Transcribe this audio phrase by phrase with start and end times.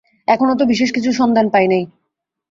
[0.27, 1.83] এখনো তো বিশেষ কিছু সন্ধান পাই নাই।